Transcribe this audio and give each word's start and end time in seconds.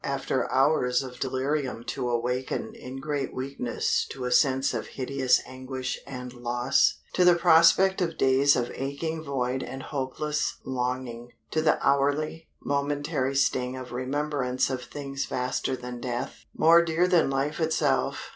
After 0.03 0.51
hours 0.51 1.03
of 1.03 1.19
delirium 1.19 1.83
to 1.93 2.09
awaken 2.09 2.73
in 2.73 2.99
great 2.99 3.35
weakness 3.35 4.03
to 4.09 4.25
a 4.25 4.31
sense 4.31 4.73
of 4.73 4.87
hideous 4.97 5.43
anguish 5.45 5.99
and 6.07 6.33
loss 6.33 6.95
to 7.13 7.23
the 7.23 7.35
prospect 7.35 8.01
of 8.01 8.17
days 8.17 8.55
of 8.55 8.71
aching 8.73 9.23
void 9.23 9.61
and 9.61 9.83
hopeless 9.83 10.55
longing, 10.65 11.33
to 11.51 11.61
the 11.61 11.77
hourly, 11.87 12.47
momentary 12.63 13.35
sting 13.35 13.75
of 13.77 13.91
remembrance 13.91 14.71
of 14.71 14.83
things 14.85 15.25
vaster 15.25 15.75
than 15.75 16.01
death, 16.01 16.45
more 16.57 16.83
dear 16.83 17.07
than 17.07 17.29
life 17.29 17.59
itself? 17.59 18.29